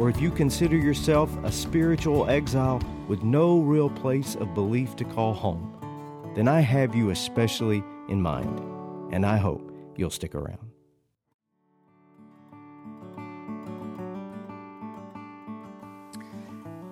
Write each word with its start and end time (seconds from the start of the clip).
or 0.00 0.08
if 0.08 0.18
you 0.18 0.30
consider 0.30 0.76
yourself 0.76 1.30
a 1.44 1.52
spiritual 1.52 2.28
exile 2.30 2.80
with 3.06 3.22
no 3.22 3.60
real 3.60 3.90
place 3.90 4.34
of 4.36 4.54
belief 4.54 4.96
to 4.96 5.04
call 5.04 5.34
home, 5.34 5.76
then 6.34 6.48
I 6.48 6.60
have 6.60 6.94
you 6.94 7.10
especially 7.10 7.84
in 8.08 8.22
mind, 8.22 8.60
and 9.12 9.26
I 9.26 9.36
hope 9.36 9.70
you'll 9.96 10.08
stick 10.08 10.34
around. 10.34 10.70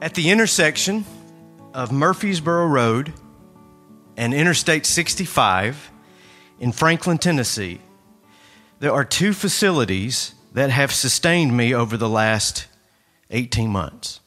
At 0.03 0.13
the 0.13 0.29
intersection 0.29 1.07
of 1.73 1.91
Murfreesboro 1.91 2.67
Road 2.67 3.15
and 4.19 4.35
Interstate 4.35 4.85
65 4.85 5.91
in 6.61 6.73
Franklin, 6.73 7.17
Tennessee, 7.17 7.81
there 8.81 8.93
are 8.93 9.07
two 9.07 9.33
facilities 9.33 10.35
that 10.53 10.69
have 10.69 10.93
sustained 10.93 11.57
me 11.57 11.75
over 11.75 11.97
the 11.97 12.09
last 12.09 12.68
18 13.31 13.71
months. 13.71 14.21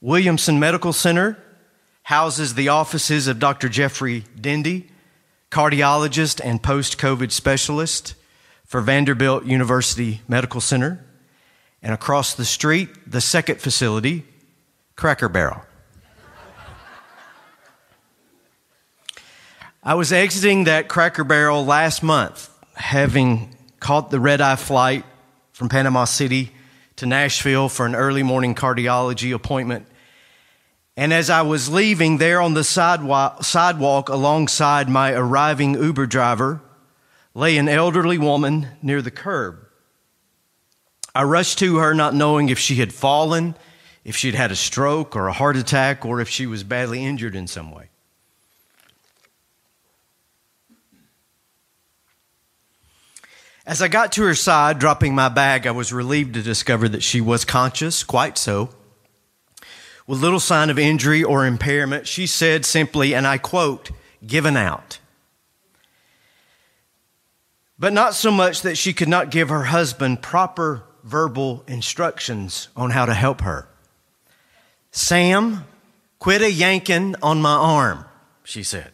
Williamson 0.00 0.60
Medical 0.60 0.92
Center 0.92 1.38
houses 2.04 2.54
the 2.54 2.68
offices 2.68 3.26
of 3.26 3.38
Dr. 3.38 3.68
Jeffrey 3.68 4.24
Dendy, 4.40 4.88
cardiologist 5.50 6.40
and 6.44 6.62
post 6.62 6.98
COVID 6.98 7.32
specialist 7.32 8.14
for 8.64 8.80
Vanderbilt 8.80 9.44
University 9.44 10.20
Medical 10.28 10.60
Center. 10.60 11.04
And 11.82 11.92
across 11.92 12.34
the 12.34 12.44
street, 12.44 12.88
the 13.10 13.20
second 13.20 13.60
facility, 13.60 14.24
Cracker 14.96 15.28
Barrel. 15.28 15.62
I 19.82 19.94
was 19.94 20.12
exiting 20.12 20.64
that 20.64 20.88
Cracker 20.88 21.22
Barrel 21.22 21.64
last 21.64 22.02
month, 22.02 22.50
having 22.74 23.54
caught 23.78 24.10
the 24.10 24.18
red 24.18 24.40
eye 24.40 24.56
flight 24.56 25.04
from 25.52 25.68
Panama 25.68 26.06
City 26.06 26.50
to 26.96 27.06
Nashville 27.06 27.68
for 27.68 27.86
an 27.86 27.94
early 27.94 28.22
morning 28.22 28.54
cardiology 28.54 29.34
appointment. 29.34 29.86
And 30.96 31.12
as 31.12 31.28
I 31.28 31.42
was 31.42 31.68
leaving 31.68 32.18
there 32.18 32.40
on 32.40 32.54
the 32.54 32.64
sidewalk, 32.64 33.44
sidewalk 33.44 34.08
alongside 34.08 34.88
my 34.88 35.12
arriving 35.12 35.74
Uber 35.74 36.06
driver 36.06 36.62
lay 37.34 37.58
an 37.58 37.68
elderly 37.68 38.16
woman 38.16 38.68
near 38.80 39.02
the 39.02 39.10
curb. 39.10 39.58
I 41.14 41.24
rushed 41.24 41.58
to 41.58 41.76
her 41.76 41.94
not 41.94 42.14
knowing 42.14 42.48
if 42.48 42.58
she 42.58 42.76
had 42.76 42.94
fallen, 42.94 43.56
if 44.04 44.16
she'd 44.16 44.34
had 44.34 44.50
a 44.50 44.56
stroke 44.56 45.14
or 45.14 45.28
a 45.28 45.32
heart 45.32 45.56
attack, 45.56 46.04
or 46.06 46.20
if 46.20 46.28
she 46.28 46.46
was 46.46 46.64
badly 46.64 47.04
injured 47.04 47.34
in 47.34 47.46
some 47.46 47.72
way. 47.72 47.90
As 53.66 53.82
I 53.82 53.88
got 53.88 54.12
to 54.12 54.22
her 54.22 54.36
side, 54.36 54.78
dropping 54.78 55.16
my 55.16 55.28
bag, 55.28 55.66
I 55.66 55.72
was 55.72 55.92
relieved 55.92 56.34
to 56.34 56.42
discover 56.42 56.88
that 56.88 57.02
she 57.02 57.20
was 57.20 57.44
conscious, 57.44 58.04
quite 58.04 58.38
so. 58.38 58.70
With 60.06 60.20
little 60.20 60.38
sign 60.38 60.70
of 60.70 60.78
injury 60.78 61.24
or 61.24 61.44
impairment, 61.44 62.06
she 62.06 62.28
said 62.28 62.64
simply, 62.64 63.12
and 63.12 63.26
I 63.26 63.38
quote, 63.38 63.90
given 64.24 64.56
out. 64.56 65.00
But 67.76 67.92
not 67.92 68.14
so 68.14 68.30
much 68.30 68.62
that 68.62 68.78
she 68.78 68.92
could 68.92 69.08
not 69.08 69.32
give 69.32 69.48
her 69.48 69.64
husband 69.64 70.22
proper 70.22 70.84
verbal 71.02 71.64
instructions 71.66 72.68
on 72.76 72.90
how 72.90 73.04
to 73.04 73.14
help 73.14 73.40
her. 73.40 73.68
Sam, 74.92 75.64
quit 76.20 76.40
a 76.40 76.52
yanking 76.52 77.16
on 77.20 77.42
my 77.42 77.56
arm, 77.56 78.04
she 78.44 78.62
said. 78.62 78.92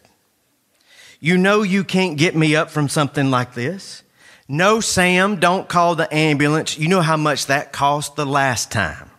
You 1.20 1.36
know 1.36 1.62
you 1.62 1.84
can't 1.84 2.16
get 2.16 2.34
me 2.34 2.56
up 2.56 2.70
from 2.70 2.88
something 2.88 3.30
like 3.30 3.52
this. 3.52 4.02
No, 4.48 4.80
Sam, 4.80 5.40
don't 5.40 5.68
call 5.68 5.94
the 5.94 6.12
ambulance. 6.12 6.78
You 6.78 6.88
know 6.88 7.00
how 7.00 7.16
much 7.16 7.46
that 7.46 7.72
cost 7.72 8.16
the 8.16 8.26
last 8.26 8.70
time. 8.70 9.10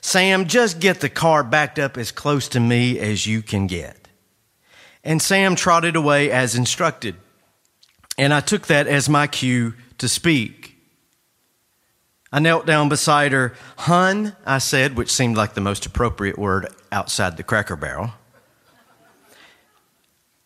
Sam, 0.00 0.46
just 0.46 0.80
get 0.80 1.00
the 1.00 1.08
car 1.08 1.42
backed 1.42 1.78
up 1.78 1.96
as 1.96 2.12
close 2.12 2.48
to 2.48 2.60
me 2.60 2.98
as 2.98 3.26
you 3.26 3.42
can 3.42 3.66
get. 3.66 4.08
And 5.04 5.22
Sam 5.22 5.56
trotted 5.56 5.96
away 5.96 6.30
as 6.30 6.54
instructed. 6.54 7.16
And 8.16 8.34
I 8.34 8.40
took 8.40 8.66
that 8.66 8.86
as 8.86 9.08
my 9.08 9.26
cue 9.26 9.74
to 9.98 10.08
speak. 10.08 10.76
I 12.32 12.40
knelt 12.40 12.66
down 12.66 12.88
beside 12.88 13.32
her. 13.32 13.54
Hun, 13.78 14.36
I 14.44 14.58
said, 14.58 14.96
which 14.96 15.10
seemed 15.10 15.36
like 15.36 15.54
the 15.54 15.60
most 15.60 15.86
appropriate 15.86 16.38
word 16.38 16.68
outside 16.92 17.36
the 17.36 17.42
cracker 17.42 17.76
barrel. 17.76 18.12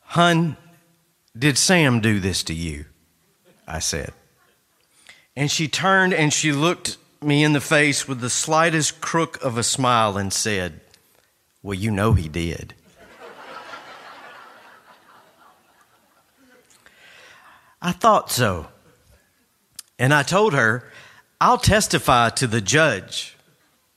Hun, 0.01 0.57
did 1.37 1.59
Sam 1.59 2.01
do 2.01 2.21
this 2.21 2.43
to 2.45 2.55
you? 2.55 2.85
I 3.73 3.79
said. 3.79 4.13
And 5.35 5.51
she 5.51 5.67
turned 5.67 6.13
and 6.13 6.31
she 6.31 6.53
looked 6.53 6.99
me 7.23 7.43
in 7.43 7.55
the 7.55 7.61
face 7.61 8.07
with 8.07 8.21
the 8.21 8.29
slightest 8.29 9.01
crook 9.01 9.43
of 9.43 9.57
a 9.57 9.63
smile 9.63 10.19
and 10.19 10.31
said, 10.31 10.81
Well, 11.63 11.75
you 11.75 11.91
know 11.91 12.13
he 12.13 12.29
did. 12.29 12.75
I 17.81 17.93
thought 17.93 18.31
so. 18.31 18.69
And 19.99 20.13
I 20.13 20.23
told 20.23 20.53
her, 20.53 20.91
I'll 21.41 21.59
testify 21.59 22.29
to 22.31 22.47
the 22.47 22.61
judge 22.61 23.37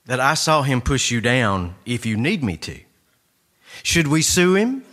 that 0.06 0.20
I 0.20 0.34
saw 0.34 0.62
him 0.62 0.80
push 0.80 1.10
you 1.10 1.20
down 1.20 1.74
if 1.84 2.06
you 2.06 2.16
need 2.16 2.42
me 2.42 2.56
to. 2.58 2.80
Should 3.82 4.08
we 4.08 4.22
sue 4.22 4.54
him? 4.54 4.84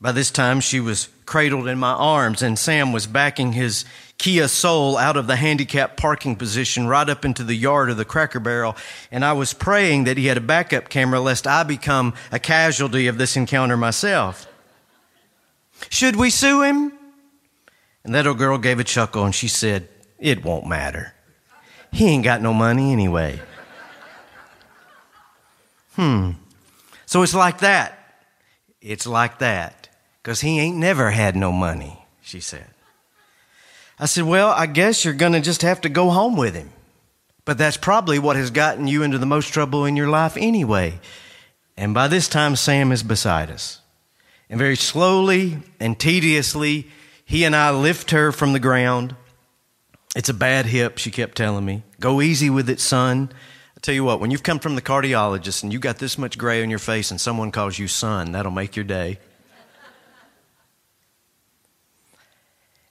By 0.00 0.12
this 0.12 0.30
time, 0.30 0.60
she 0.60 0.80
was 0.80 1.08
cradled 1.32 1.66
in 1.66 1.78
my 1.78 1.94
arms, 1.94 2.42
and 2.42 2.58
Sam 2.58 2.92
was 2.92 3.06
backing 3.06 3.54
his 3.54 3.86
Kia 4.18 4.48
Soul 4.48 4.98
out 4.98 5.16
of 5.16 5.26
the 5.26 5.36
handicapped 5.36 5.96
parking 5.96 6.36
position 6.36 6.86
right 6.86 7.08
up 7.08 7.24
into 7.24 7.42
the 7.42 7.54
yard 7.54 7.88
of 7.88 7.96
the 7.96 8.04
Cracker 8.04 8.38
Barrel. 8.38 8.76
And 9.10 9.24
I 9.24 9.32
was 9.32 9.54
praying 9.54 10.04
that 10.04 10.18
he 10.18 10.26
had 10.26 10.36
a 10.36 10.42
backup 10.42 10.90
camera 10.90 11.20
lest 11.20 11.46
I 11.46 11.62
become 11.62 12.12
a 12.30 12.38
casualty 12.38 13.06
of 13.06 13.16
this 13.16 13.34
encounter 13.34 13.78
myself. 13.78 14.46
Should 15.88 16.16
we 16.16 16.28
sue 16.28 16.64
him? 16.64 16.92
And 18.04 18.14
that 18.14 18.26
old 18.26 18.36
girl 18.36 18.58
gave 18.58 18.78
a 18.78 18.84
chuckle 18.84 19.24
and 19.24 19.34
she 19.34 19.48
said, 19.48 19.88
It 20.18 20.44
won't 20.44 20.66
matter. 20.66 21.14
He 21.92 22.08
ain't 22.08 22.24
got 22.24 22.42
no 22.42 22.52
money 22.52 22.92
anyway. 22.92 23.40
Hmm. 25.94 26.32
So 27.06 27.22
it's 27.22 27.34
like 27.34 27.60
that. 27.60 28.20
It's 28.82 29.06
like 29.06 29.38
that 29.38 29.81
because 30.22 30.40
he 30.40 30.58
ain't 30.60 30.76
never 30.76 31.10
had 31.10 31.34
no 31.34 31.50
money, 31.50 32.04
she 32.20 32.40
said. 32.40 32.68
I 33.98 34.06
said, 34.06 34.24
Well, 34.24 34.50
I 34.50 34.66
guess 34.66 35.04
you're 35.04 35.14
going 35.14 35.32
to 35.32 35.40
just 35.40 35.62
have 35.62 35.80
to 35.82 35.88
go 35.88 36.10
home 36.10 36.36
with 36.36 36.54
him. 36.54 36.70
But 37.44 37.58
that's 37.58 37.76
probably 37.76 38.18
what 38.18 38.36
has 38.36 38.50
gotten 38.50 38.86
you 38.86 39.02
into 39.02 39.18
the 39.18 39.26
most 39.26 39.48
trouble 39.52 39.84
in 39.84 39.96
your 39.96 40.08
life 40.08 40.36
anyway. 40.36 41.00
And 41.76 41.92
by 41.92 42.06
this 42.06 42.28
time, 42.28 42.54
Sam 42.54 42.92
is 42.92 43.02
beside 43.02 43.50
us. 43.50 43.80
And 44.48 44.58
very 44.58 44.76
slowly 44.76 45.58
and 45.80 45.98
tediously, 45.98 46.88
he 47.24 47.44
and 47.44 47.56
I 47.56 47.70
lift 47.70 48.12
her 48.12 48.30
from 48.30 48.52
the 48.52 48.60
ground. 48.60 49.16
It's 50.14 50.28
a 50.28 50.34
bad 50.34 50.66
hip, 50.66 50.98
she 50.98 51.10
kept 51.10 51.36
telling 51.36 51.64
me. 51.64 51.82
Go 51.98 52.20
easy 52.20 52.50
with 52.50 52.68
it, 52.68 52.78
son. 52.78 53.30
I 53.76 53.80
tell 53.80 53.94
you 53.94 54.04
what, 54.04 54.20
when 54.20 54.30
you've 54.30 54.42
come 54.42 54.58
from 54.58 54.74
the 54.76 54.82
cardiologist 54.82 55.62
and 55.62 55.72
you 55.72 55.78
got 55.78 55.98
this 55.98 56.18
much 56.18 56.38
gray 56.38 56.62
on 56.62 56.70
your 56.70 56.78
face 56.78 57.10
and 57.10 57.20
someone 57.20 57.50
calls 57.50 57.78
you 57.78 57.88
son, 57.88 58.32
that'll 58.32 58.52
make 58.52 58.76
your 58.76 58.84
day. 58.84 59.18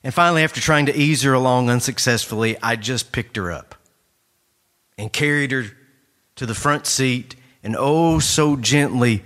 And 0.04 0.12
finally, 0.12 0.42
after 0.42 0.60
trying 0.60 0.86
to 0.86 0.96
ease 0.96 1.22
her 1.22 1.32
along 1.32 1.70
unsuccessfully, 1.70 2.56
I 2.62 2.76
just 2.76 3.12
picked 3.12 3.36
her 3.36 3.52
up 3.52 3.76
and 4.98 5.12
carried 5.12 5.52
her 5.52 5.64
to 6.36 6.46
the 6.46 6.54
front 6.54 6.86
seat 6.86 7.36
and 7.62 7.76
oh 7.78 8.18
so 8.18 8.56
gently 8.56 9.22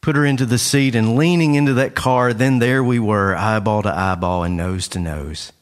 put 0.00 0.16
her 0.16 0.24
into 0.24 0.44
the 0.46 0.58
seat 0.58 0.94
and 0.94 1.16
leaning 1.16 1.54
into 1.54 1.74
that 1.74 1.94
car, 1.94 2.32
then 2.32 2.58
there 2.58 2.82
we 2.82 2.98
were, 2.98 3.34
eyeball 3.36 3.82
to 3.82 3.96
eyeball 3.96 4.42
and 4.42 4.56
nose 4.56 4.88
to 4.88 4.98
nose. 4.98 5.52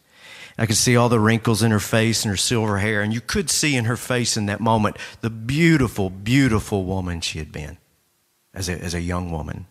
I 0.59 0.67
could 0.67 0.77
see 0.77 0.97
all 0.97 1.09
the 1.09 1.21
wrinkles 1.21 1.63
in 1.63 1.71
her 1.71 1.81
face 1.81 2.25
and 2.25 2.31
her 2.31 2.37
silver 2.37 2.79
hair, 2.79 3.03
and 3.03 3.15
you 3.15 3.21
could 3.21 3.49
see 3.49 3.77
in 3.77 3.85
her 3.85 3.97
face 3.97 4.37
in 4.37 4.47
that 4.47 4.61
moment 4.61 4.97
the 5.21 5.31
beautiful, 5.31 6.11
beautiful 6.11 6.85
woman 6.85 7.21
she 7.21 7.39
had 7.39 7.53
been 7.53 7.79
as 8.53 8.69
a, 8.69 8.73
as 8.73 8.95
a 8.95 9.01
young 9.01 9.31
woman. 9.31 9.67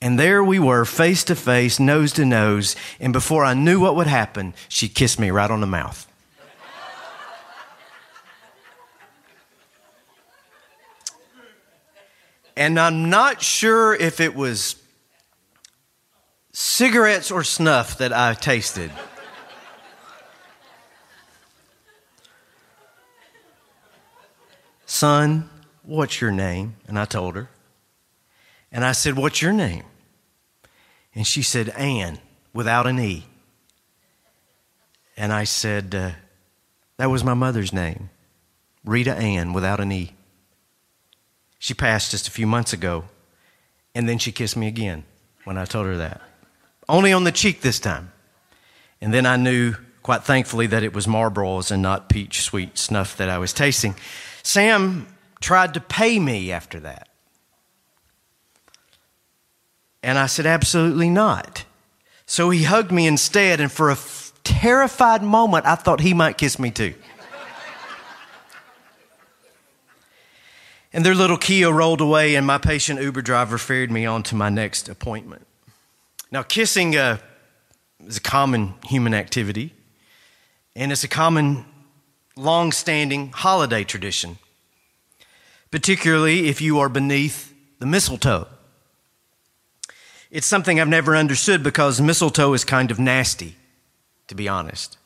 And 0.00 0.18
there 0.18 0.44
we 0.44 0.58
were, 0.58 0.84
face 0.84 1.24
to 1.24 1.34
face, 1.34 1.80
nose 1.80 2.12
to 2.12 2.24
nose. 2.24 2.76
And 3.00 3.12
before 3.12 3.44
I 3.44 3.54
knew 3.54 3.80
what 3.80 3.96
would 3.96 4.06
happen, 4.06 4.54
she 4.68 4.88
kissed 4.88 5.18
me 5.18 5.30
right 5.30 5.50
on 5.50 5.60
the 5.60 5.66
mouth. 5.66 6.06
and 12.56 12.80
I'm 12.80 13.10
not 13.10 13.42
sure 13.42 13.94
if 13.94 14.20
it 14.20 14.34
was 14.34 14.76
cigarettes 16.52 17.30
or 17.30 17.44
snuff 17.44 17.98
that 17.98 18.12
I 18.12 18.34
tasted. 18.34 18.90
Son, 24.86 25.50
what's 25.82 26.20
your 26.20 26.30
name? 26.30 26.76
And 26.86 26.98
I 26.98 27.04
told 27.04 27.36
her. 27.36 27.48
And 28.70 28.84
I 28.84 28.92
said, 28.92 29.16
What's 29.16 29.42
your 29.42 29.52
name? 29.52 29.84
And 31.14 31.26
she 31.26 31.42
said, 31.42 31.70
Ann, 31.70 32.18
without 32.52 32.86
an 32.86 32.98
E. 32.98 33.26
And 35.16 35.32
I 35.32 35.44
said, 35.44 35.94
uh, 35.94 36.10
That 36.98 37.10
was 37.10 37.24
my 37.24 37.34
mother's 37.34 37.72
name, 37.72 38.10
Rita 38.84 39.14
Ann, 39.14 39.52
without 39.52 39.80
an 39.80 39.92
E. 39.92 40.14
She 41.58 41.74
passed 41.74 42.10
just 42.10 42.28
a 42.28 42.30
few 42.30 42.46
months 42.46 42.72
ago, 42.72 43.04
and 43.94 44.08
then 44.08 44.18
she 44.18 44.30
kissed 44.30 44.56
me 44.56 44.68
again 44.68 45.04
when 45.44 45.56
I 45.56 45.64
told 45.64 45.86
her 45.86 45.96
that. 45.96 46.20
Only 46.88 47.12
on 47.12 47.24
the 47.24 47.32
cheek 47.32 47.62
this 47.62 47.80
time. 47.80 48.12
And 49.00 49.12
then 49.12 49.26
I 49.26 49.36
knew, 49.36 49.74
quite 50.02 50.24
thankfully, 50.24 50.66
that 50.68 50.82
it 50.82 50.94
was 50.94 51.06
Marlboros 51.06 51.70
and 51.70 51.82
not 51.82 52.08
peach 52.08 52.42
sweet 52.42 52.78
snuff 52.78 53.16
that 53.16 53.28
I 53.28 53.38
was 53.38 53.52
tasting. 53.52 53.94
Sam 54.42 55.06
tried 55.40 55.74
to 55.74 55.80
pay 55.80 56.18
me 56.18 56.52
after 56.52 56.80
that. 56.80 57.08
And 60.06 60.20
I 60.20 60.26
said, 60.26 60.46
absolutely 60.46 61.10
not. 61.10 61.64
So 62.26 62.50
he 62.50 62.62
hugged 62.62 62.92
me 62.92 63.08
instead, 63.08 63.60
and 63.60 63.72
for 63.72 63.88
a 63.88 63.94
f- 63.94 64.32
terrified 64.44 65.20
moment, 65.20 65.66
I 65.66 65.74
thought 65.74 65.98
he 65.98 66.14
might 66.14 66.38
kiss 66.38 66.60
me 66.60 66.70
too. 66.70 66.94
and 70.92 71.04
their 71.04 71.16
little 71.16 71.36
Kia 71.36 71.72
rolled 71.72 72.00
away, 72.00 72.36
and 72.36 72.46
my 72.46 72.56
patient 72.56 73.00
Uber 73.00 73.20
driver 73.20 73.58
ferried 73.58 73.90
me 73.90 74.06
on 74.06 74.22
to 74.22 74.36
my 74.36 74.48
next 74.48 74.88
appointment. 74.88 75.44
Now, 76.30 76.44
kissing 76.44 76.94
uh, 76.94 77.18
is 78.06 78.18
a 78.18 78.20
common 78.20 78.74
human 78.84 79.12
activity, 79.12 79.74
and 80.76 80.92
it's 80.92 81.02
a 81.02 81.08
common, 81.08 81.64
long 82.36 82.70
standing 82.70 83.32
holiday 83.32 83.82
tradition, 83.82 84.38
particularly 85.72 86.46
if 86.46 86.60
you 86.60 86.78
are 86.78 86.88
beneath 86.88 87.52
the 87.80 87.86
mistletoe. 87.86 88.46
It's 90.30 90.46
something 90.46 90.80
I've 90.80 90.88
never 90.88 91.16
understood 91.16 91.62
because 91.62 92.00
mistletoe 92.00 92.52
is 92.52 92.64
kind 92.64 92.90
of 92.90 92.98
nasty, 92.98 93.54
to 94.26 94.34
be 94.34 94.48
honest. 94.48 94.98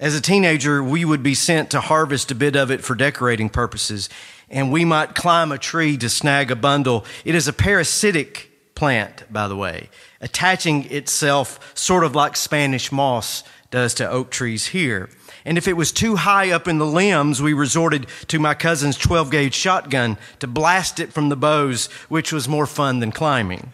As 0.00 0.16
a 0.16 0.20
teenager, 0.20 0.82
we 0.82 1.04
would 1.04 1.22
be 1.22 1.34
sent 1.34 1.70
to 1.70 1.80
harvest 1.80 2.32
a 2.32 2.34
bit 2.34 2.56
of 2.56 2.72
it 2.72 2.82
for 2.82 2.96
decorating 2.96 3.48
purposes, 3.48 4.08
and 4.50 4.72
we 4.72 4.84
might 4.84 5.14
climb 5.14 5.52
a 5.52 5.58
tree 5.58 5.96
to 5.98 6.08
snag 6.08 6.50
a 6.50 6.56
bundle. 6.56 7.04
It 7.24 7.36
is 7.36 7.46
a 7.46 7.52
parasitic 7.52 8.50
plant, 8.74 9.22
by 9.32 9.46
the 9.46 9.56
way, 9.56 9.88
attaching 10.20 10.90
itself 10.90 11.72
sort 11.78 12.02
of 12.02 12.16
like 12.16 12.34
Spanish 12.34 12.90
moss 12.90 13.44
does 13.70 13.94
to 13.94 14.10
oak 14.10 14.30
trees 14.30 14.66
here. 14.68 15.08
And 15.44 15.56
if 15.56 15.68
it 15.68 15.74
was 15.74 15.92
too 15.92 16.16
high 16.16 16.50
up 16.50 16.66
in 16.66 16.78
the 16.78 16.86
limbs, 16.86 17.40
we 17.40 17.52
resorted 17.52 18.08
to 18.28 18.40
my 18.40 18.54
cousin's 18.54 18.96
12 18.96 19.30
gauge 19.30 19.54
shotgun 19.54 20.18
to 20.40 20.48
blast 20.48 20.98
it 20.98 21.12
from 21.12 21.28
the 21.28 21.36
boughs, 21.36 21.86
which 22.08 22.32
was 22.32 22.48
more 22.48 22.66
fun 22.66 22.98
than 22.98 23.12
climbing. 23.12 23.72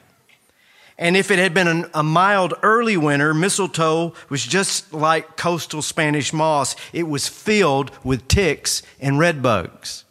And 1.01 1.17
if 1.17 1.31
it 1.31 1.39
had 1.39 1.55
been 1.55 1.67
an, 1.67 1.87
a 1.95 2.03
mild 2.03 2.53
early 2.63 2.99
winter, 2.99 3.33
mistletoe 3.33 4.13
was 4.29 4.45
just 4.45 4.93
like 4.93 5.39
coastal 5.39 5.81
Spanish 5.81 6.35
moss. 6.35 6.77
It 6.93 7.09
was 7.09 7.27
filled 7.27 7.91
with 8.05 8.29
ticks 8.29 8.83
and 9.01 9.19
red 9.19 9.43
bugs. 9.43 10.05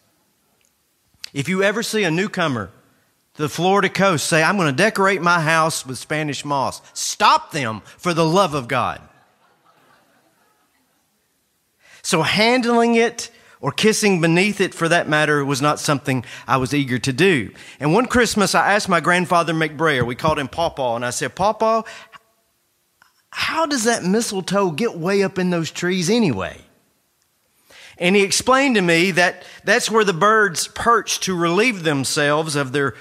If 1.31 1.47
you 1.47 1.61
ever 1.61 1.83
see 1.83 2.03
a 2.03 2.11
newcomer 2.11 2.71
to 3.35 3.41
the 3.43 3.49
Florida 3.49 3.87
coast 3.87 4.25
say, 4.25 4.41
I'm 4.41 4.57
going 4.57 4.75
to 4.75 4.75
decorate 4.75 5.21
my 5.21 5.39
house 5.39 5.85
with 5.85 5.99
Spanish 5.99 6.43
moss, 6.43 6.81
stop 6.93 7.51
them 7.51 7.81
for 7.97 8.15
the 8.15 8.25
love 8.25 8.55
of 8.55 8.67
God. 8.67 8.99
So 12.01 12.23
handling 12.23 12.95
it 12.95 13.29
or 13.61 13.71
kissing 13.71 14.21
beneath 14.21 14.61
it 14.61 14.73
for 14.73 14.87
that 14.87 15.09
matter 15.09 15.43
was 15.43 15.61
not 15.61 15.79
something 15.79 16.23
I 16.47 16.57
was 16.57 16.73
eager 16.73 16.97
to 16.99 17.11
do. 17.11 17.51
And 17.79 17.93
one 17.93 18.05
Christmas 18.05 18.55
I 18.55 18.73
asked 18.73 18.87
my 18.87 19.01
grandfather 19.01 19.53
McBrayer, 19.53 20.05
we 20.05 20.15
called 20.15 20.39
him 20.39 20.47
Pawpaw, 20.47 20.95
and 20.95 21.05
I 21.05 21.09
said, 21.09 21.35
Pawpaw, 21.35 21.83
how 23.31 23.65
does 23.65 23.83
that 23.83 24.03
mistletoe 24.03 24.71
get 24.71 24.97
way 24.97 25.23
up 25.23 25.37
in 25.37 25.49
those 25.49 25.71
trees 25.71 26.09
anyway? 26.09 26.61
And 27.97 28.15
he 28.15 28.23
explained 28.23 28.75
to 28.75 28.81
me 28.81 29.11
that 29.11 29.43
that's 29.65 29.91
where 29.91 30.05
the 30.05 30.13
birds 30.13 30.67
perch 30.69 31.19
to 31.21 31.35
relieve 31.35 31.83
themselves 31.83 32.55
of 32.55 32.71
their 32.71 32.95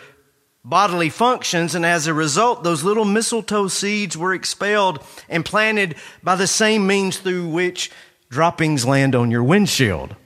bodily 0.65 1.09
functions. 1.09 1.77
And 1.77 1.87
as 1.87 2.09
a 2.09 2.15
result, 2.15 2.65
those 2.65 2.83
little 2.83 3.05
mistletoe 3.05 3.69
seeds 3.69 4.17
were 4.17 4.35
expelled 4.35 5.03
and 5.29 5.45
planted 5.45 5.95
by 6.23 6.35
the 6.35 6.49
same 6.49 6.87
means 6.87 7.19
through 7.19 7.49
which 7.49 7.93
droppings 8.29 8.85
land 8.85 9.15
on 9.15 9.31
your 9.31 9.45
windshield. 9.45 10.17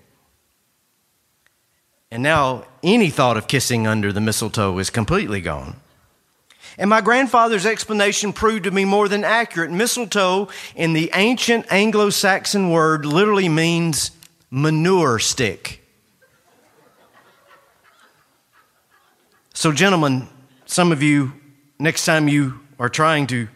And 2.13 2.23
now 2.23 2.67
any 2.83 3.09
thought 3.09 3.39
of 3.39 3.49
kissing 3.49 3.87
under 3.87 4.13
the 4.13 4.21
mistletoe 4.21 4.77
is 4.77 4.91
completely 4.91 5.41
gone. 5.41 5.77
And 6.77 6.91
my 6.91 7.01
grandfather's 7.01 7.65
explanation 7.65 8.35
proved 8.35 8.65
to 8.65 8.71
be 8.71 8.85
more 8.85 9.09
than 9.09 9.25
accurate. 9.25 9.71
Mistletoe 9.71 10.49
in 10.77 10.93
the 10.93 11.11
ancient 11.15 11.73
Anglo 11.73 12.11
Saxon 12.11 12.69
word 12.69 13.07
literally 13.07 13.49
means 13.49 14.11
manure 14.51 15.19
stick. 15.21 15.83
So, 19.55 19.73
gentlemen, 19.73 20.29
some 20.67 20.93
of 20.93 21.03
you, 21.03 21.33
next 21.79 22.05
time 22.05 22.29
you 22.29 22.61
are 22.79 22.91
trying 22.91 23.27
to 23.29 23.49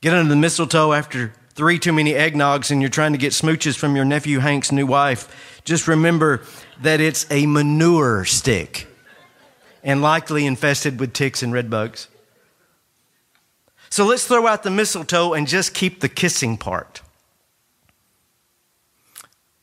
get 0.00 0.14
under 0.14 0.30
the 0.30 0.40
mistletoe 0.40 0.92
after 0.92 1.32
three 1.54 1.78
too 1.78 1.92
many 1.92 2.14
eggnogs 2.14 2.72
and 2.72 2.80
you're 2.80 2.90
trying 2.90 3.12
to 3.12 3.18
get 3.18 3.32
smooches 3.32 3.76
from 3.76 3.94
your 3.94 4.04
nephew 4.04 4.40
Hank's 4.40 4.72
new 4.72 4.86
wife, 4.86 5.53
just 5.64 5.88
remember 5.88 6.42
that 6.82 7.00
it's 7.00 7.26
a 7.30 7.46
manure 7.46 8.24
stick 8.24 8.86
and 9.82 10.02
likely 10.02 10.46
infested 10.46 11.00
with 11.00 11.12
ticks 11.12 11.42
and 11.42 11.52
red 11.52 11.70
bugs. 11.70 12.08
So 13.90 14.04
let's 14.04 14.26
throw 14.26 14.46
out 14.46 14.62
the 14.62 14.70
mistletoe 14.70 15.34
and 15.34 15.46
just 15.46 15.74
keep 15.74 16.00
the 16.00 16.08
kissing 16.08 16.56
part. 16.56 17.00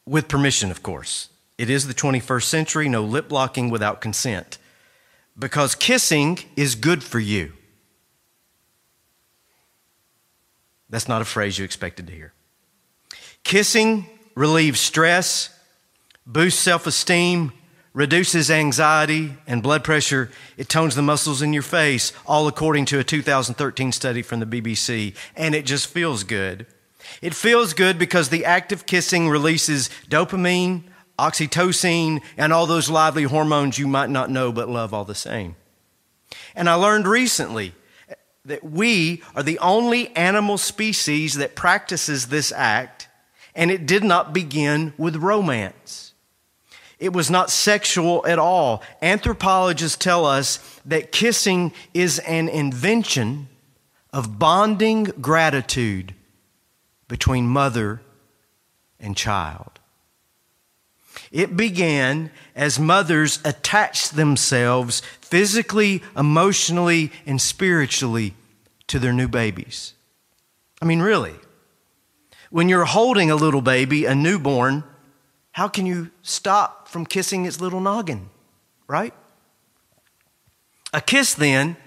With 0.05 0.27
permission, 0.27 0.71
of 0.71 0.81
course. 0.81 1.29
It 1.57 1.69
is 1.69 1.87
the 1.87 1.93
21st 1.93 2.43
century, 2.43 2.89
no 2.89 3.03
lip 3.03 3.31
locking 3.31 3.69
without 3.69 4.01
consent. 4.01 4.57
Because 5.37 5.75
kissing 5.75 6.39
is 6.55 6.75
good 6.75 7.03
for 7.03 7.19
you. 7.19 7.53
That's 10.89 11.07
not 11.07 11.21
a 11.21 11.25
phrase 11.25 11.57
you 11.57 11.65
expected 11.65 12.07
to 12.07 12.13
hear. 12.13 12.33
Kissing 13.43 14.07
relieves 14.35 14.79
stress, 14.79 15.49
boosts 16.25 16.59
self 16.59 16.87
esteem, 16.87 17.51
reduces 17.93 18.49
anxiety 18.49 19.33
and 19.47 19.61
blood 19.61 19.83
pressure. 19.83 20.31
It 20.57 20.69
tones 20.69 20.95
the 20.95 21.01
muscles 21.01 21.41
in 21.41 21.53
your 21.53 21.63
face, 21.63 22.13
all 22.25 22.47
according 22.47 22.85
to 22.85 22.99
a 22.99 23.03
2013 23.03 23.91
study 23.91 24.21
from 24.21 24.39
the 24.39 24.45
BBC. 24.45 25.15
And 25.35 25.53
it 25.53 25.65
just 25.65 25.87
feels 25.87 26.23
good. 26.23 26.65
It 27.21 27.33
feels 27.33 27.73
good 27.73 27.97
because 27.97 28.29
the 28.29 28.45
act 28.45 28.71
of 28.71 28.85
kissing 28.85 29.27
releases 29.27 29.89
dopamine, 30.09 30.83
oxytocin, 31.19 32.21
and 32.37 32.53
all 32.53 32.65
those 32.65 32.89
lively 32.89 33.23
hormones 33.23 33.77
you 33.77 33.87
might 33.87 34.09
not 34.09 34.29
know 34.29 34.51
but 34.51 34.69
love 34.69 34.93
all 34.93 35.05
the 35.05 35.15
same. 35.15 35.55
And 36.55 36.69
I 36.69 36.75
learned 36.75 37.07
recently 37.07 37.73
that 38.45 38.63
we 38.63 39.21
are 39.35 39.43
the 39.43 39.59
only 39.59 40.15
animal 40.15 40.57
species 40.57 41.35
that 41.35 41.55
practices 41.55 42.27
this 42.27 42.51
act, 42.51 43.07
and 43.53 43.69
it 43.69 43.85
did 43.85 44.03
not 44.03 44.33
begin 44.33 44.93
with 44.97 45.17
romance. 45.17 46.10
It 47.01 47.13
was 47.13 47.31
not 47.31 47.49
sexual 47.49 48.23
at 48.27 48.37
all. 48.37 48.83
Anthropologists 49.01 49.97
tell 49.97 50.23
us 50.23 50.79
that 50.85 51.11
kissing 51.11 51.73
is 51.95 52.19
an 52.19 52.47
invention 52.47 53.49
of 54.13 54.37
bonding 54.37 55.05
gratitude 55.19 56.13
between 57.07 57.47
mother 57.47 58.01
and 58.99 59.17
child. 59.17 59.79
It 61.31 61.57
began 61.57 62.29
as 62.55 62.77
mothers 62.77 63.39
attached 63.43 64.15
themselves 64.15 65.01
physically, 65.21 66.03
emotionally, 66.15 67.11
and 67.25 67.41
spiritually 67.41 68.35
to 68.85 68.99
their 68.99 69.13
new 69.13 69.27
babies. 69.27 69.95
I 70.79 70.85
mean, 70.85 70.99
really. 70.99 71.33
When 72.51 72.69
you're 72.69 72.85
holding 72.85 73.31
a 73.31 73.35
little 73.35 73.61
baby, 73.61 74.05
a 74.05 74.13
newborn, 74.13 74.83
how 75.51 75.67
can 75.67 75.85
you 75.85 76.11
stop 76.21 76.87
from 76.87 77.05
kissing 77.05 77.45
its 77.45 77.59
little 77.59 77.81
noggin, 77.81 78.29
right? 78.87 79.13
A 80.93 81.01
kiss, 81.01 81.33
then, 81.33 81.77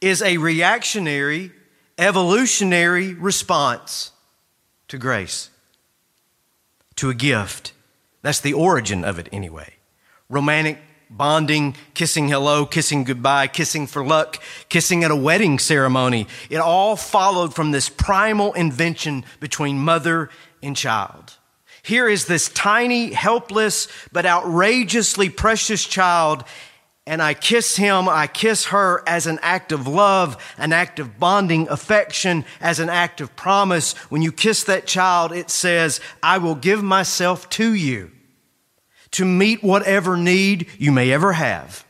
is 0.00 0.22
a 0.22 0.36
reactionary, 0.38 1.52
evolutionary 1.96 3.14
response 3.14 4.12
to 4.88 4.98
grace, 4.98 5.50
to 6.96 7.10
a 7.10 7.14
gift 7.14 7.72
that's 8.22 8.40
the 8.40 8.52
origin 8.52 9.04
of 9.04 9.18
it, 9.18 9.28
anyway. 9.32 9.74
Romantic 10.28 10.78
bonding, 11.10 11.74
kissing 11.94 12.28
hello, 12.28 12.66
kissing 12.66 13.04
goodbye, 13.04 13.46
kissing 13.46 13.86
for 13.86 14.04
luck, 14.04 14.42
kissing 14.68 15.04
at 15.04 15.10
a 15.10 15.16
wedding 15.16 15.58
ceremony. 15.58 16.26
It 16.50 16.58
all 16.58 16.96
followed 16.96 17.54
from 17.54 17.70
this 17.70 17.88
primal 17.88 18.52
invention 18.52 19.24
between 19.40 19.78
mother 19.78 20.28
and 20.62 20.76
child. 20.76 21.37
Here 21.82 22.08
is 22.08 22.26
this 22.26 22.48
tiny, 22.48 23.12
helpless, 23.12 23.88
but 24.12 24.26
outrageously 24.26 25.30
precious 25.30 25.84
child, 25.84 26.44
and 27.06 27.22
I 27.22 27.32
kiss 27.32 27.76
him, 27.76 28.06
I 28.06 28.26
kiss 28.26 28.66
her 28.66 29.02
as 29.06 29.26
an 29.26 29.38
act 29.40 29.72
of 29.72 29.86
love, 29.86 30.36
an 30.58 30.74
act 30.74 30.98
of 30.98 31.18
bonding 31.18 31.66
affection, 31.68 32.44
as 32.60 32.80
an 32.80 32.90
act 32.90 33.22
of 33.22 33.34
promise. 33.34 33.94
When 34.10 34.20
you 34.20 34.30
kiss 34.30 34.64
that 34.64 34.86
child, 34.86 35.32
it 35.32 35.48
says, 35.48 36.00
I 36.22 36.36
will 36.36 36.54
give 36.54 36.82
myself 36.82 37.48
to 37.50 37.72
you 37.72 38.10
to 39.12 39.24
meet 39.24 39.62
whatever 39.62 40.18
need 40.18 40.68
you 40.76 40.92
may 40.92 41.10
ever 41.10 41.32
have. 41.32 41.86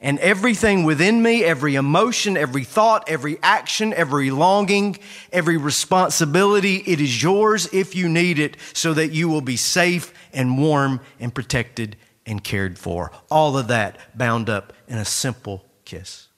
And 0.00 0.20
everything 0.20 0.84
within 0.84 1.22
me, 1.22 1.42
every 1.42 1.74
emotion, 1.74 2.36
every 2.36 2.62
thought, 2.62 3.08
every 3.08 3.38
action, 3.42 3.92
every 3.92 4.30
longing, 4.30 4.96
every 5.32 5.56
responsibility, 5.56 6.76
it 6.86 7.00
is 7.00 7.20
yours 7.20 7.68
if 7.72 7.96
you 7.96 8.08
need 8.08 8.38
it 8.38 8.56
so 8.74 8.94
that 8.94 9.08
you 9.08 9.28
will 9.28 9.40
be 9.40 9.56
safe 9.56 10.14
and 10.32 10.56
warm 10.56 11.00
Ann 11.18 11.32
protected 11.32 11.96
and 12.26 12.44
cared 12.44 12.78
for. 12.78 13.10
All 13.28 13.58
of 13.58 13.68
that 13.68 14.16
bound 14.16 14.48
up 14.48 14.72
in 14.86 14.98
a 14.98 15.04
simple 15.04 15.64
kiss. 15.84 16.28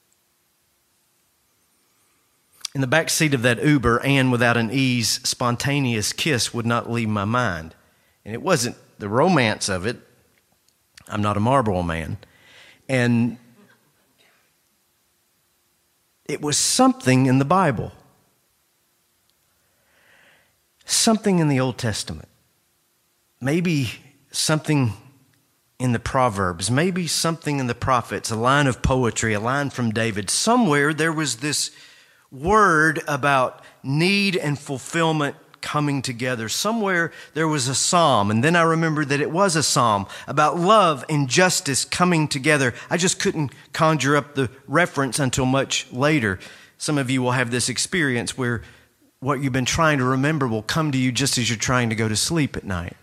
In 2.73 2.81
the 2.81 2.87
back 2.87 3.09
seat 3.09 3.33
of 3.33 3.41
that 3.43 3.63
Uber, 3.63 3.99
and 3.99 4.31
without 4.31 4.57
an 4.57 4.71
E's, 4.71 5.19
spontaneous 5.27 6.13
kiss 6.13 6.53
would 6.53 6.65
not 6.65 6.89
leave 6.89 7.09
my 7.09 7.25
mind. 7.25 7.75
And 8.23 8.33
it 8.33 8.41
wasn't 8.41 8.77
the 8.97 9.09
romance 9.09 9.67
of 9.69 9.85
it. 9.85 9.99
I'm 11.07 11.21
not 11.21 11.37
a 11.37 11.41
Marlboro 11.41 11.83
man. 11.83 12.17
And 12.87 13.37
it 16.31 16.41
was 16.41 16.57
something 16.57 17.25
in 17.25 17.39
the 17.39 17.45
Bible, 17.45 17.91
something 20.85 21.39
in 21.39 21.49
the 21.49 21.59
Old 21.59 21.77
Testament, 21.77 22.29
maybe 23.41 23.91
something 24.31 24.93
in 25.77 25.91
the 25.91 25.99
Proverbs, 25.99 26.71
maybe 26.71 27.07
something 27.07 27.59
in 27.59 27.67
the 27.67 27.75
prophets, 27.75 28.31
a 28.31 28.35
line 28.35 28.67
of 28.67 28.81
poetry, 28.81 29.33
a 29.33 29.39
line 29.39 29.69
from 29.69 29.91
David. 29.91 30.29
Somewhere 30.29 30.93
there 30.93 31.11
was 31.11 31.37
this 31.37 31.71
word 32.31 33.01
about 33.07 33.63
need 33.83 34.37
and 34.37 34.57
fulfillment 34.57 35.35
coming 35.61 36.01
together. 36.01 36.49
Somewhere 36.49 37.11
there 37.33 37.47
was 37.47 37.67
a 37.67 37.75
psalm, 37.75 38.31
and 38.31 38.43
then 38.43 38.55
I 38.55 38.61
remembered 38.61 39.09
that 39.09 39.21
it 39.21 39.31
was 39.31 39.55
a 39.55 39.63
psalm 39.63 40.07
about 40.27 40.57
love 40.57 41.05
and 41.09 41.29
justice 41.29 41.85
coming 41.85 42.27
together. 42.27 42.73
I 42.89 42.97
just 42.97 43.19
couldn't 43.19 43.53
conjure 43.73 44.15
up 44.15 44.35
the 44.35 44.49
reference 44.67 45.19
until 45.19 45.45
much 45.45 45.91
later. 45.91 46.39
Some 46.77 46.97
of 46.97 47.09
you 47.09 47.21
will 47.21 47.31
have 47.31 47.51
this 47.51 47.69
experience 47.69 48.37
where 48.37 48.61
what 49.19 49.41
you've 49.41 49.53
been 49.53 49.65
trying 49.65 49.99
to 49.99 50.03
remember 50.03 50.47
will 50.47 50.63
come 50.63 50.91
to 50.91 50.97
you 50.97 51.11
just 51.11 51.37
as 51.37 51.49
you're 51.49 51.57
trying 51.57 51.89
to 51.89 51.95
go 51.95 52.09
to 52.09 52.15
sleep 52.15 52.57
at 52.57 52.63
night. 52.63 52.97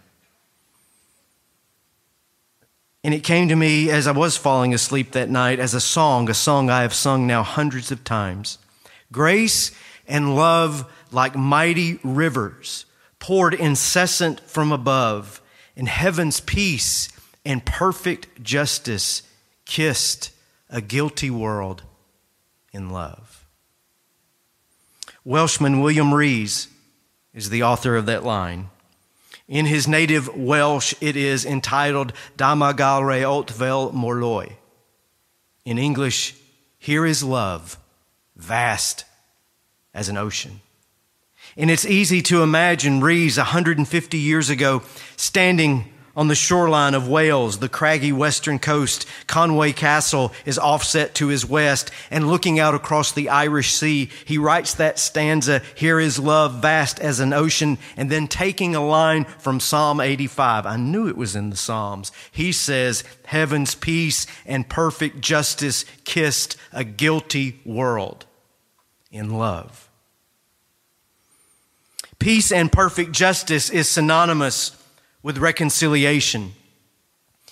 And 3.04 3.14
it 3.14 3.22
came 3.22 3.48
to 3.48 3.56
me 3.56 3.90
as 3.90 4.06
I 4.06 4.12
was 4.12 4.36
falling 4.36 4.74
asleep 4.74 5.12
that 5.12 5.30
night 5.30 5.60
as 5.60 5.72
a 5.72 5.80
song, 5.80 6.28
a 6.28 6.34
song 6.34 6.68
I 6.68 6.82
have 6.82 6.92
sung 6.92 7.26
now 7.26 7.42
hundreds 7.44 7.92
of 7.92 8.02
times. 8.02 8.58
Grace 9.10 9.72
and 10.06 10.34
love 10.34 10.90
like 11.10 11.36
mighty 11.36 11.98
rivers 12.02 12.86
poured 13.18 13.54
incessant 13.54 14.40
from 14.40 14.72
above, 14.72 15.40
and 15.76 15.88
heaven's 15.88 16.40
peace 16.40 17.08
and 17.44 17.64
perfect 17.64 18.42
justice 18.42 19.22
kissed 19.64 20.30
a 20.70 20.80
guilty 20.80 21.30
world 21.30 21.82
in 22.72 22.90
love. 22.90 23.46
Welshman 25.24 25.80
William 25.80 26.14
Rees 26.14 26.68
is 27.34 27.50
the 27.50 27.62
author 27.62 27.96
of 27.96 28.06
that 28.06 28.24
line. 28.24 28.70
In 29.46 29.66
his 29.66 29.88
native 29.88 30.34
Welsh, 30.36 30.94
it 31.00 31.16
is 31.16 31.46
entitled 31.46 32.12
Dyma 32.36 32.74
Galre 32.74 33.24
Olt 33.24 33.50
Vel 33.50 33.92
Morloi. 33.92 34.56
In 35.64 35.78
English, 35.78 36.34
here 36.78 37.06
is 37.06 37.22
love, 37.22 37.78
vast 38.38 39.04
as 39.92 40.08
an 40.08 40.16
ocean. 40.16 40.60
And 41.56 41.70
it's 41.70 41.84
easy 41.84 42.22
to 42.22 42.42
imagine 42.42 43.00
Rees 43.00 43.36
150 43.36 44.18
years 44.18 44.48
ago 44.48 44.82
standing 45.16 45.92
on 46.18 46.26
the 46.26 46.34
shoreline 46.34 46.94
of 46.94 47.08
Wales, 47.08 47.60
the 47.60 47.68
craggy 47.68 48.10
western 48.10 48.58
coast. 48.58 49.06
Conway 49.28 49.72
Castle 49.72 50.32
is 50.44 50.58
offset 50.58 51.14
to 51.14 51.28
his 51.28 51.46
west 51.46 51.92
and 52.10 52.28
looking 52.28 52.58
out 52.58 52.74
across 52.74 53.12
the 53.12 53.28
Irish 53.28 53.72
Sea. 53.72 54.10
He 54.24 54.36
writes 54.36 54.74
that 54.74 54.98
stanza, 54.98 55.62
Here 55.76 56.00
is 56.00 56.18
love 56.18 56.60
vast 56.60 56.98
as 56.98 57.20
an 57.20 57.32
ocean, 57.32 57.78
and 57.96 58.10
then 58.10 58.26
taking 58.26 58.74
a 58.74 58.84
line 58.84 59.26
from 59.26 59.60
Psalm 59.60 60.00
85. 60.00 60.66
I 60.66 60.76
knew 60.76 61.08
it 61.08 61.16
was 61.16 61.36
in 61.36 61.50
the 61.50 61.56
Psalms. 61.56 62.10
He 62.32 62.50
says, 62.50 63.04
Heaven's 63.26 63.76
peace 63.76 64.26
and 64.44 64.68
perfect 64.68 65.20
justice 65.20 65.84
kissed 66.04 66.56
a 66.72 66.82
guilty 66.82 67.60
world 67.64 68.26
in 69.10 69.30
love. 69.30 69.88
Peace 72.18 72.50
and 72.50 72.72
perfect 72.72 73.12
justice 73.12 73.70
is 73.70 73.88
synonymous 73.88 74.76
with 75.22 75.38
reconciliation. 75.38 76.52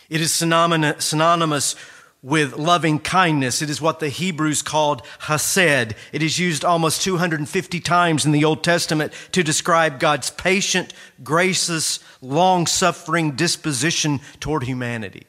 It 0.09 0.21
is 0.21 0.33
synonymous 0.33 1.77
with 2.23 2.57
loving 2.57 2.99
kindness. 2.99 3.63
It 3.63 3.71
is 3.71 3.81
what 3.81 4.01
the 4.01 4.09
Hebrews 4.09 4.63
called 4.63 5.03
hesed. 5.21 5.95
It 6.13 6.23
is 6.23 6.39
used 6.39 6.65
almost 6.65 7.03
250 7.03 7.81
times 7.81 8.27
in 8.27 8.33
the 8.33 8.45
Old 8.45 8.65
Testament 8.65 9.13
to 9.33 9.45
describe 9.45 10.01
God's 10.01 10.31
patient, 10.31 10.93
gracious, 11.23 12.01
long 12.21 12.67
suffering 12.67 13.33
disposition 13.33 14.21
toward 14.41 14.65
humanity. 14.65 15.27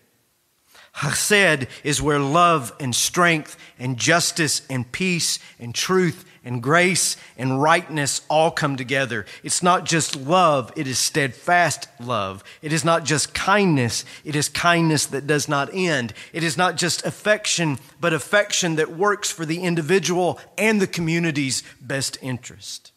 Hesed 0.97 1.67
is 1.83 2.01
where 2.01 2.19
love 2.19 2.73
and 2.79 2.95
strength 2.95 3.55
and 3.77 3.97
justice 3.97 4.63
and 4.67 4.91
peace 4.91 5.37
and 5.59 5.73
truth 5.73 6.25
and 6.43 6.63
grace 6.63 7.17
and 7.37 7.61
rightness 7.61 8.21
all 8.29 8.49
come 8.49 8.77
together. 8.77 9.25
It's 9.43 9.61
not 9.61 9.85
just 9.85 10.15
love, 10.15 10.71
it 10.75 10.87
is 10.87 10.97
steadfast 10.97 11.87
love. 11.99 12.43
It 12.63 12.73
is 12.73 12.83
not 12.83 13.05
just 13.05 13.35
kindness, 13.35 14.05
it 14.25 14.35
is 14.35 14.49
kindness 14.49 15.05
that 15.07 15.27
does 15.27 15.47
not 15.47 15.69
end. 15.71 16.13
It 16.33 16.43
is 16.43 16.57
not 16.57 16.77
just 16.77 17.05
affection, 17.05 17.77
but 18.01 18.13
affection 18.13 18.77
that 18.77 18.97
works 18.97 19.29
for 19.29 19.45
the 19.45 19.61
individual 19.61 20.39
and 20.57 20.81
the 20.81 20.87
community's 20.87 21.61
best 21.79 22.17
interest. 22.23 22.91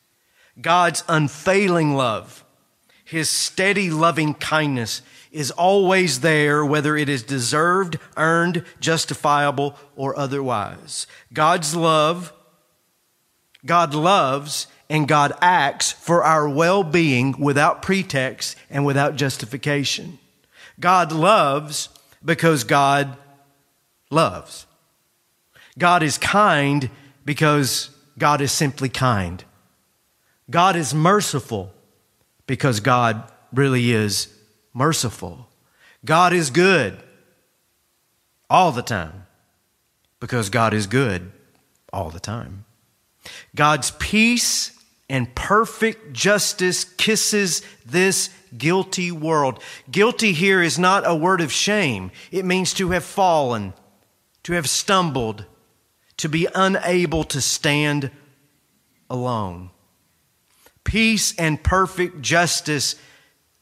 God's 0.59 1.05
unfailing 1.07 1.95
love, 1.95 2.45
His 3.11 3.29
steady 3.29 3.91
loving 3.91 4.35
kindness 4.35 5.03
is 5.33 5.51
always 5.51 6.21
there, 6.21 6.65
whether 6.65 6.97
it 6.97 7.09
is 7.09 7.23
deserved, 7.23 7.99
earned, 8.17 8.65
justifiable, 8.81 9.77
or 9.97 10.19
otherwise. 10.19 11.07
God's 11.33 11.75
love 11.75 12.33
God 13.65 13.95
loves 13.95 14.67
and 14.89 15.07
God 15.07 15.33
acts 15.41 15.93
for 15.93 16.25
our 16.25 16.49
well 16.49 16.83
being 16.83 17.39
without 17.39 17.83
pretext 17.83 18.57
and 18.71 18.87
without 18.87 19.17
justification. 19.17 20.19
God 20.79 21.13
loves 21.13 21.91
because 22.25 22.65
God 22.65 23.17
loves. 24.11 24.67
God 25.79 26.03
is 26.03 26.17
kind 26.17 26.91
because 27.25 27.91
God 28.19 28.41
is 28.41 28.51
simply 28.51 28.89
kind. 28.89 29.45
God 30.51 30.75
is 30.75 30.95
merciful 30.95 31.73
because 32.51 32.81
God 32.81 33.31
really 33.53 33.93
is 33.93 34.27
merciful. 34.75 35.49
God 36.05 36.33
is 36.33 36.51
good 36.51 36.99
all 38.51 38.73
the 38.73 38.83
time 38.83 39.27
because 40.19 40.51
God 40.51 40.75
is 40.75 40.89
good 40.89 41.31
all 41.93 42.11
the 42.11 42.19
time. 42.19 42.65
God's 43.55 43.93
peace 43.93 44.77
and 45.09 45.33
perfect 45.37 46.13
justice 46.13 46.83
kisses 46.83 47.63
this 47.87 48.31
guilty 48.59 49.13
world. 49.13 49.63
Guilty 49.89 50.33
here 50.33 50.61
is 50.61 50.77
not 50.77 51.05
a 51.07 51.15
word 51.15 51.41
of 51.41 51.53
shame, 51.53 52.11
it 52.33 52.45
means 52.45 52.75
to 52.75 52.91
have 52.91 53.05
fallen, 53.05 53.75
to 54.43 54.55
have 54.55 54.69
stumbled, 54.69 55.45
to 56.17 56.29
be 56.29 56.49
unable 56.53 57.23
to 57.23 57.41
stand 57.41 58.11
alone. 59.09 59.71
Peace 60.85 61.35
and 61.37 61.63
perfect 61.63 62.21
justice 62.23 62.97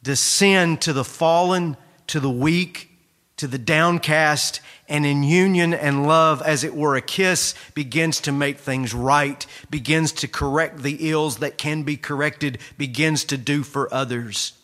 descend 0.02 0.80
to 0.82 0.92
the 0.92 1.04
fallen, 1.04 1.76
to 2.06 2.20
the 2.20 2.30
weak, 2.30 2.90
to 3.36 3.46
the 3.46 3.58
downcast, 3.58 4.60
and 4.88 5.06
in 5.06 5.22
union 5.22 5.72
and 5.72 6.06
love, 6.06 6.42
as 6.42 6.64
it 6.64 6.74
were 6.74 6.96
a 6.96 7.00
kiss, 7.00 7.54
begins 7.74 8.20
to 8.20 8.32
make 8.32 8.58
things 8.58 8.92
right, 8.92 9.46
begins 9.70 10.12
to 10.12 10.28
correct 10.28 10.82
the 10.82 11.10
ills 11.10 11.38
that 11.38 11.58
can 11.58 11.82
be 11.82 11.96
corrected, 11.96 12.58
begins 12.76 13.24
to 13.24 13.36
do 13.36 13.62
for 13.62 13.92
others 13.92 14.54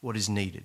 what 0.00 0.16
is 0.16 0.28
needed. 0.28 0.64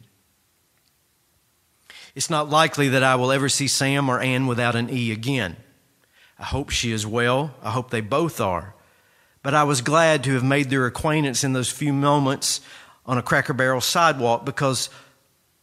It's 2.16 2.30
not 2.30 2.50
likely 2.50 2.90
that 2.90 3.04
I 3.04 3.16
will 3.16 3.32
ever 3.32 3.48
see 3.48 3.68
Sam 3.68 4.10
or 4.10 4.20
Ann 4.20 4.48
without 4.48 4.76
an 4.76 4.90
E 4.90 5.12
again. 5.12 5.56
I 6.40 6.46
hope 6.46 6.70
she 6.70 6.92
is 6.92 7.06
well. 7.06 7.56
I 7.64 7.72
hope 7.72 7.90
they 7.90 8.02
both 8.02 8.42
are. 8.42 8.74
But 9.48 9.54
I 9.54 9.64
was 9.64 9.80
glad 9.80 10.26
to 10.26 10.34
have 10.34 10.44
made 10.44 10.70
their 10.70 10.88
acquaintance 10.88 11.46
in 11.46 11.54
those 11.54 11.72
few 11.72 11.94
moments 11.94 12.60
on 13.06 13.18
a 13.18 13.22
Cracker 13.22 13.54
Barrel 13.54 13.80
sidewalk 13.80 14.44
because 14.44 14.90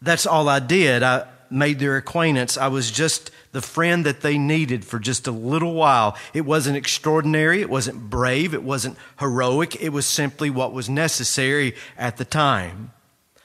that's 0.01 0.25
all 0.25 0.49
I 0.49 0.59
did. 0.59 1.03
I 1.03 1.27
made 1.51 1.81
their 1.81 1.99
acquaintance. 1.99 2.57
I 2.57 2.69
was 2.69 2.91
just 2.91 3.31
the 3.53 3.61
friend 3.61 4.07
that 4.07 4.23
they 4.23 4.39
needed 4.39 4.87
for 4.87 4.99
just 4.99 5.27
a 5.27 5.33
little 5.33 5.75
while. 5.75 6.17
It 6.33 6.47
wasn't 6.47 6.79
extraordinary. 6.79 7.61
It 7.61 7.69
wasn't 7.69 8.09
brave. 8.09 8.55
It 8.55 8.63
wasn't 8.63 8.97
heroic. 9.19 9.77
It 9.83 9.91
was 9.91 10.07
simply 10.07 10.49
what 10.49 10.73
was 10.73 10.89
necessary 10.89 11.75
at 11.99 12.17
the 12.17 12.25
time. 12.25 12.91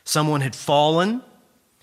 Someone 0.05 0.39
had 0.39 0.55
fallen. 0.55 1.21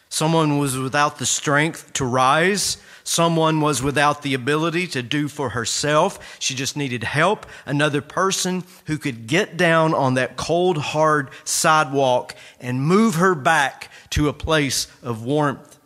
Someone 0.08 0.58
was 0.58 0.78
without 0.78 1.18
the 1.18 1.26
strength 1.26 1.92
to 1.92 2.06
rise. 2.06 2.78
Someone 3.08 3.60
was 3.60 3.84
without 3.84 4.22
the 4.22 4.34
ability 4.34 4.88
to 4.88 5.00
do 5.00 5.28
for 5.28 5.50
herself. 5.50 6.36
She 6.40 6.56
just 6.56 6.76
needed 6.76 7.04
help. 7.04 7.46
Another 7.64 8.02
person 8.02 8.64
who 8.86 8.98
could 8.98 9.28
get 9.28 9.56
down 9.56 9.94
on 9.94 10.14
that 10.14 10.36
cold, 10.36 10.76
hard 10.76 11.30
sidewalk 11.44 12.34
and 12.60 12.82
move 12.82 13.14
her 13.14 13.36
back 13.36 13.92
to 14.10 14.28
a 14.28 14.32
place 14.32 14.88
of 15.04 15.22
warmth 15.22 15.78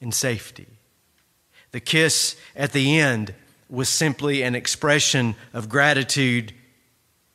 and 0.00 0.12
safety. 0.12 0.66
The 1.70 1.78
kiss 1.78 2.34
at 2.56 2.72
the 2.72 2.98
end 2.98 3.34
was 3.70 3.88
simply 3.88 4.42
an 4.42 4.56
expression 4.56 5.36
of 5.54 5.68
gratitude 5.68 6.52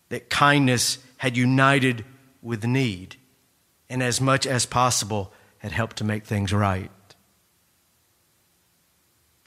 that 0.10 0.30
kindness 0.30 0.98
had 1.16 1.38
united 1.38 2.04
with 2.42 2.66
need 2.66 3.16
and 3.90 4.04
as 4.04 4.20
much 4.20 4.46
as 4.46 4.66
possible 4.66 5.32
had 5.60 5.72
helped 5.72 5.96
to 5.96 6.04
make 6.04 6.26
things 6.26 6.52
right. 6.52 6.92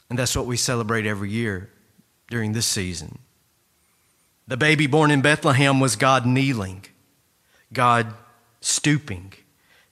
And 0.09 0.17
that's 0.17 0.35
what 0.35 0.45
we 0.45 0.57
celebrate 0.57 1.05
every 1.05 1.29
year 1.29 1.69
during 2.29 2.53
this 2.53 2.65
season. 2.65 3.19
The 4.47 4.57
baby 4.57 4.87
born 4.87 5.11
in 5.11 5.21
Bethlehem 5.21 5.79
was 5.79 5.95
God 5.95 6.25
kneeling, 6.25 6.85
God 7.73 8.13
stooping 8.61 9.33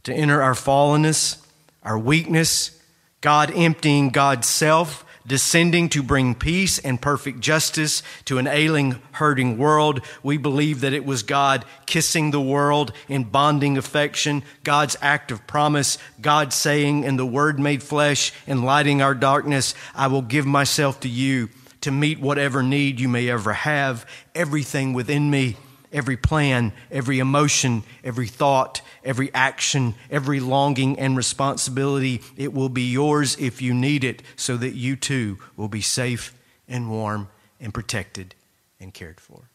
to 0.04 0.14
enter 0.14 0.42
our 0.42 0.54
fallenness, 0.54 1.46
our 1.84 1.98
weakness, 2.00 2.80
God 3.22 3.52
emptying 3.54 4.10
God's 4.10 4.48
self 4.48 5.06
descending 5.28 5.90
to 5.90 6.04
bring 6.04 6.36
peace 6.36 6.80
and 6.80 7.02
perfect 7.02 7.40
justice 7.40 8.04
to 8.26 8.38
an 8.38 8.48
ailing, 8.48 9.02
hurting 9.14 9.58
world. 9.58 10.02
We 10.24 10.38
believe 10.38 10.82
that 10.82 10.94
it 10.94 11.06
was 11.06 11.24
God 11.24 11.66
kissing 11.86 12.32
the 12.32 12.42
world 12.42 12.92
in 13.08 13.24
bonding 13.24 13.78
affection, 13.78 14.44
God's 14.64 14.96
act 15.02 15.32
of 15.32 15.46
promise, 15.48 15.98
God 16.22 16.54
saying 16.54 17.04
in 17.04 17.18
the 17.18 17.26
Word 17.26 17.60
made 17.60 17.84
flesh, 17.84 18.32
enlightening 18.48 19.02
our 19.02 19.16
darkness, 19.16 19.74
I 19.96 20.08
will 20.08 20.22
give 20.22 20.46
myself 20.46 21.00
to 21.02 21.10
you 21.10 21.50
to 21.82 21.92
meet 21.92 22.20
whatever 22.20 22.64
need 22.64 23.00
you 23.00 23.08
may 23.08 23.30
ever 23.30 23.54
have, 23.54 24.06
everything 24.34 24.94
within 24.94 25.30
me 25.30 25.58
every 25.96 26.18
plan, 26.18 26.74
every 26.92 27.18
emotion, 27.18 27.84
every 28.04 28.28
thought, 28.28 28.82
every 29.04 29.34
action, 29.34 29.96
every 30.12 30.40
longing 30.40 31.00
and 31.00 31.18
responsibility. 31.18 32.22
It 32.38 32.54
will 32.54 32.70
be 32.70 32.92
yours 32.92 33.36
if 33.40 33.62
you 33.62 33.74
need 33.74 34.04
it, 34.04 34.22
so 34.36 34.58
that 34.58 34.76
you 34.76 34.96
too 34.96 35.40
will 35.56 35.70
be 35.70 35.82
safe 35.82 36.34
and 36.68 36.92
warm 36.92 37.30
and 37.60 37.74
protected 37.74 38.36
and 38.80 38.94
cared 38.94 39.20
for. 39.20 39.50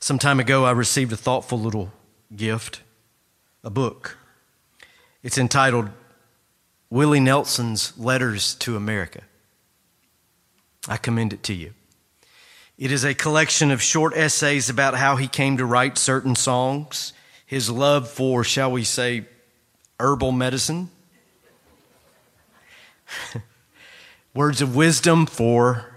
Some 0.00 0.18
time 0.18 0.40
ago, 0.40 0.64
I 0.64 0.72
received 0.72 1.12
a 1.12 1.16
thoughtful 1.16 1.60
little 1.60 1.92
gift 2.34 2.80
a 3.64 3.70
book. 3.70 4.18
It's 5.22 5.38
entitled 5.38 5.90
Willie 6.90 7.20
Nelson's 7.20 7.96
Letters 7.96 8.54
to 8.56 8.76
America. 8.76 9.22
I 10.88 10.96
commend 10.96 11.32
it 11.32 11.44
to 11.44 11.54
you. 11.54 11.74
It 12.82 12.90
is 12.90 13.04
a 13.04 13.14
collection 13.14 13.70
of 13.70 13.80
short 13.80 14.12
essays 14.16 14.68
about 14.68 14.96
how 14.96 15.14
he 15.14 15.28
came 15.28 15.56
to 15.58 15.64
write 15.64 15.96
certain 15.96 16.34
songs, 16.34 17.12
his 17.46 17.70
love 17.70 18.10
for, 18.10 18.42
shall 18.42 18.72
we 18.72 18.82
say, 18.82 19.24
herbal 20.00 20.32
medicine, 20.32 20.90
words 24.34 24.60
of 24.60 24.74
wisdom 24.74 25.26
for 25.26 25.94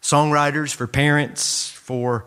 songwriters, 0.00 0.74
for 0.74 0.86
parents, 0.86 1.68
for 1.72 2.24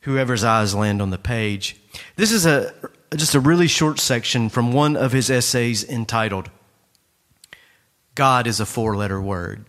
whoever's 0.00 0.42
eyes 0.42 0.74
land 0.74 1.02
on 1.02 1.10
the 1.10 1.18
page. 1.18 1.76
This 2.16 2.32
is 2.32 2.46
a 2.46 2.72
just 3.14 3.34
a 3.34 3.40
really 3.40 3.68
short 3.68 4.00
section 4.00 4.48
from 4.48 4.72
one 4.72 4.96
of 4.96 5.12
his 5.12 5.28
essays 5.28 5.84
entitled 5.84 6.48
God 8.14 8.46
is 8.46 8.58
a 8.58 8.64
four 8.64 8.96
letter 8.96 9.20
word. 9.20 9.66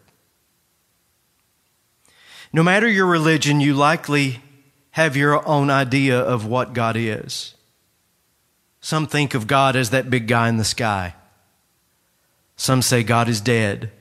No 2.53 2.61
matter 2.61 2.87
your 2.87 3.07
religion, 3.07 3.59
you 3.59 3.73
likely 3.73 4.39
have 4.91 5.17
your 5.17 5.45
own 5.47 5.71
idea 5.71 6.19
of 6.19 6.45
what 6.45 6.73
God 6.73 6.95
is. 6.95 7.55
Some 8.79 9.07
think 9.07 9.33
of 9.33 9.47
God 9.47 9.75
as 9.75 9.89
that 9.89 10.11
big 10.11 10.27
guy 10.27 10.49
in 10.49 10.57
the 10.57 10.63
sky. 10.63 11.15
Some 12.55 12.83
say 12.83 13.01
God 13.01 13.27
is 13.27 13.41
dead. 13.41 13.91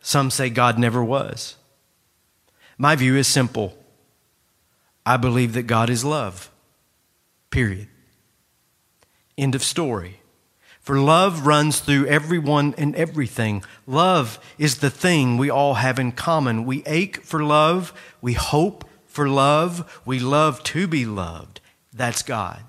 Some 0.00 0.30
say 0.30 0.50
God 0.50 0.78
never 0.78 1.02
was. 1.02 1.54
My 2.76 2.96
view 2.96 3.16
is 3.16 3.28
simple. 3.28 3.78
I 5.06 5.16
believe 5.16 5.52
that 5.52 5.68
God 5.68 5.90
is 5.90 6.04
love. 6.04 6.50
Period. 7.50 7.86
End 9.38 9.54
of 9.54 9.62
story. 9.62 10.20
For 10.84 10.98
love 10.98 11.46
runs 11.46 11.80
through 11.80 12.08
everyone 12.08 12.74
and 12.76 12.94
everything. 12.94 13.64
Love 13.86 14.38
is 14.58 14.78
the 14.78 14.90
thing 14.90 15.38
we 15.38 15.48
all 15.48 15.74
have 15.74 15.98
in 15.98 16.12
common. 16.12 16.66
We 16.66 16.82
ache 16.84 17.22
for 17.22 17.42
love. 17.42 17.94
We 18.20 18.34
hope 18.34 18.84
for 19.06 19.26
love. 19.26 20.02
We 20.04 20.18
love 20.18 20.62
to 20.64 20.86
be 20.86 21.06
loved. 21.06 21.62
That's 21.90 22.22
God. 22.22 22.62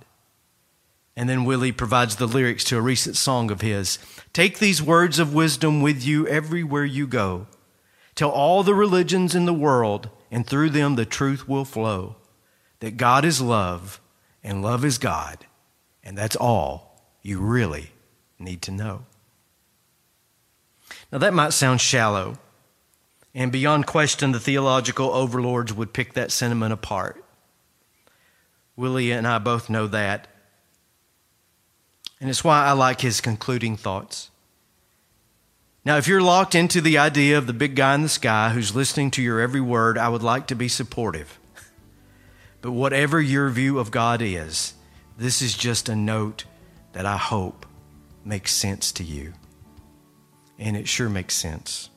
And 1.17 1.27
then 1.27 1.43
Willie 1.43 1.73
provides 1.73 2.15
the 2.15 2.25
lyrics 2.25 2.63
to 2.65 2.77
a 2.77 2.81
recent 2.81 3.17
song 3.17 3.51
of 3.51 3.59
his. 3.59 3.99
Take 4.31 4.59
these 4.59 4.81
words 4.81 5.19
of 5.19 5.33
wisdom 5.33 5.81
with 5.81 6.05
you 6.05 6.25
everywhere 6.25 6.85
you 6.85 7.07
go. 7.07 7.47
Tell 8.15 8.29
all 8.29 8.63
the 8.63 8.73
religions 8.73 9.35
in 9.35 9.43
the 9.43 9.53
world, 9.53 10.09
and 10.31 10.47
through 10.47 10.69
them 10.69 10.95
the 10.95 11.05
truth 11.05 11.49
will 11.49 11.65
flow 11.65 12.15
that 12.79 12.95
God 12.95 13.25
is 13.25 13.41
love, 13.41 13.99
and 14.41 14.61
love 14.61 14.85
is 14.85 14.97
God, 14.97 15.45
and 16.01 16.17
that's 16.17 16.35
all 16.37 17.01
you 17.21 17.39
really 17.39 17.91
need 18.39 18.61
to 18.63 18.71
know. 18.71 19.05
Now, 21.11 21.17
that 21.19 21.33
might 21.33 21.53
sound 21.53 21.81
shallow, 21.81 22.37
and 23.33 23.51
beyond 23.51 23.85
question, 23.85 24.31
the 24.31 24.39
theological 24.39 25.11
overlords 25.11 25.73
would 25.73 25.93
pick 25.93 26.13
that 26.13 26.31
sentiment 26.31 26.73
apart. 26.73 27.23
Willie 28.75 29.11
and 29.11 29.27
I 29.27 29.39
both 29.39 29.69
know 29.69 29.87
that. 29.87 30.27
And 32.19 32.29
it's 32.29 32.43
why 32.43 32.65
I 32.65 32.71
like 32.71 33.01
his 33.01 33.21
concluding 33.21 33.77
thoughts. 33.77 34.29
Now, 35.83 35.97
if 35.97 36.07
you're 36.07 36.21
locked 36.21 36.55
into 36.55 36.81
the 36.81 36.97
idea 36.97 37.37
of 37.37 37.45
the 37.45 37.53
big 37.53 37.75
guy 37.75 37.93
in 37.93 38.01
the 38.01 38.09
sky 38.09 38.49
who's 38.49 38.75
listening 38.75 39.11
to 39.11 39.21
your 39.21 39.39
every 39.39 39.61
word, 39.61 39.97
I 39.97 40.09
would 40.09 40.23
like 40.23 40.47
to 40.47 40.55
be 40.55 40.67
supportive. 40.67 41.39
But 42.61 42.71
whatever 42.71 43.21
your 43.21 43.49
view 43.49 43.77
of 43.77 43.91
God 43.91 44.23
is, 44.23 44.73
this 45.19 45.39
is 45.39 45.55
just 45.55 45.87
a 45.87 45.95
note 45.95 46.45
that 46.93 47.05
I 47.05 47.15
hope 47.15 47.67
makes 48.25 48.51
sense 48.51 48.91
to 48.93 49.03
you. 49.03 49.33
And 50.57 50.75
it 50.75 50.87
sure 50.87 51.09
makes 51.09 51.35
sense. 51.35 51.89